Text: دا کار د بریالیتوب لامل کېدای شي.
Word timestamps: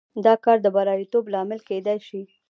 دا 0.25 0.33
کار 0.43 0.57
د 0.61 0.67
بریالیتوب 0.75 1.23
لامل 1.33 1.59
کېدای 1.69 1.99
شي. 2.07 2.21